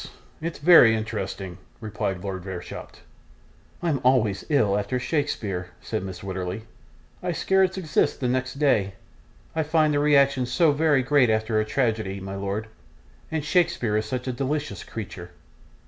[0.41, 3.01] It's very interesting,' replied Lord Verisopht.
[3.83, 6.23] 'I'm always ill after Shakespeare,' said Mrs.
[6.23, 6.63] Wititterly.
[7.21, 8.95] 'I scarcely exist the next day;
[9.55, 12.65] I find the reaction so very great after a tragedy, my lord,
[13.29, 15.29] and Shakespeare is such a delicious creature.